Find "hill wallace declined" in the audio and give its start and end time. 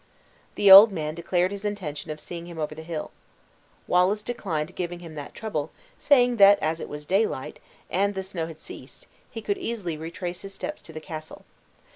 2.81-4.73